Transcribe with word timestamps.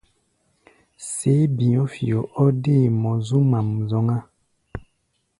Séé 1.11 1.43
bi̧ɔ̧́-fio 1.55 2.19
o 2.43 2.45
dé 2.63 2.75
mɔ 3.01 3.11
zu 3.27 3.37
ŋmaʼm 3.47 3.69
zɔ́ŋá. 3.89 4.17